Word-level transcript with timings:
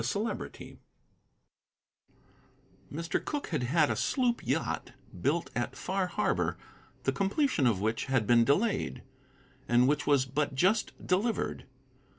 CHAPTER 0.03 0.47
X 0.51 0.57
Mr. 2.91 3.23
Cooke 3.23 3.49
had 3.49 3.61
had 3.61 3.91
a 3.91 3.95
sloop 3.95 4.41
yacht 4.43 4.93
built 5.21 5.51
at 5.55 5.75
Far 5.75 6.07
Harbor, 6.07 6.57
the 7.03 7.11
completion 7.11 7.67
of 7.67 7.81
which 7.81 8.05
had 8.05 8.25
been 8.25 8.43
delayed, 8.43 9.03
and 9.69 9.87
which 9.87 10.07
was 10.07 10.25
but 10.25 10.55
just 10.55 10.93
delivered. 11.05 11.65